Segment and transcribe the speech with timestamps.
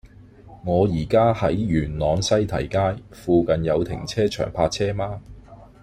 [0.65, 5.21] 我依家喺元朗西堤街，附近有停車場泊車嗎